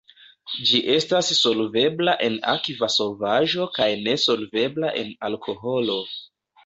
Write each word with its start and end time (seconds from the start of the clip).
Ĝi 0.67 0.79
estas 0.93 1.27
solvebla 1.39 2.15
en 2.27 2.37
akva 2.53 2.89
solvaĵo 2.95 3.67
kaj 3.79 3.91
ne 4.09 4.17
solvebla 4.25 4.93
en 5.03 5.13
alkoholo. 5.31 6.01